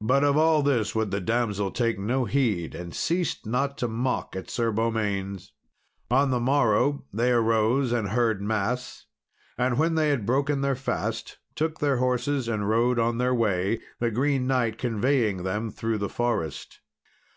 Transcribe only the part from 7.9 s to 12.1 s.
and heard mass; and when they had broken their fast, took their